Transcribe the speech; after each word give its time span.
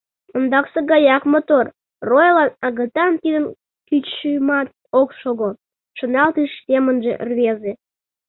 «Ондаксе 0.37 0.79
гаяк 0.91 1.23
мотор, 1.33 1.65
ройлан 2.09 2.49
агытан 2.67 3.13
тидын 3.21 3.45
кӱчшымат 3.87 4.67
ок 4.99 5.09
шого»,— 5.19 5.49
шоналтыш 5.97 6.51
семынже 6.67 7.11
рвезе. 7.29 7.71